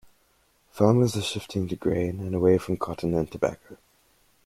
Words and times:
Farmers 0.71 1.15
are 1.15 1.21
shifting 1.21 1.67
to 1.67 1.75
grain 1.75 2.21
and 2.21 2.33
away 2.33 2.57
from 2.57 2.75
cotton 2.75 3.13
and 3.13 3.31
tobacco. 3.31 3.77